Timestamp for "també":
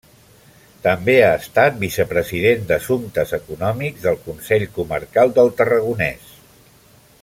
0.85-1.13